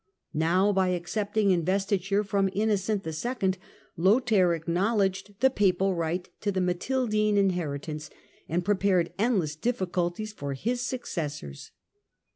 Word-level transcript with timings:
Now, 0.33 0.71
by 0.73 0.87
accepting 0.87 1.51
investiture 1.51 2.23
from 2.23 2.49
Innocent 2.53 3.05
II., 3.05 3.53
Lothair 3.95 4.55
acknowledged 4.55 5.39
the 5.41 5.51
papal 5.51 5.93
right 5.93 6.27
to 6.41 6.51
the 6.51 6.59
Matildine 6.59 7.37
inherit 7.37 7.87
ance, 7.87 8.09
and 8.49 8.65
prepared 8.65 9.13
endless 9.19 9.55
difficulties 9.55 10.33
for 10.33 10.55
his 10.55 10.81
successors. 10.81 11.69